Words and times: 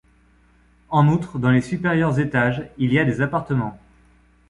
En 0.89 1.07
outre, 1.09 1.37
dans 1.37 1.51
les 1.51 1.61
supérieurs 1.61 2.17
étages 2.19 2.67
il 2.79 2.91
y 2.91 2.97
a 2.97 3.05
des 3.05 3.21
appartements. 3.21 3.77